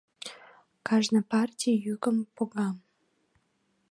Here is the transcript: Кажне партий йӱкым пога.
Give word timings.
Кажне 0.87 1.21
партий 1.31 1.77
йӱкым 1.85 2.17
пога. 2.35 2.69